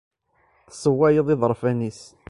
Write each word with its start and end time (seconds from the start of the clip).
Tesswayeḍ 0.69 1.27
iḍerfan-is. 1.33 2.01